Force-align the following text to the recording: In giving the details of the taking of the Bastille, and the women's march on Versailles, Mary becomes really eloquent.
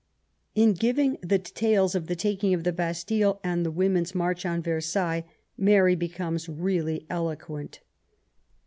In 0.55 0.73
giving 0.73 1.19
the 1.21 1.37
details 1.37 1.93
of 1.93 2.07
the 2.07 2.15
taking 2.15 2.55
of 2.55 2.63
the 2.63 2.71
Bastille, 2.73 3.39
and 3.43 3.63
the 3.63 3.69
women's 3.69 4.15
march 4.15 4.47
on 4.47 4.63
Versailles, 4.63 5.25
Mary 5.59 5.93
becomes 5.93 6.49
really 6.49 7.05
eloquent. 7.07 7.81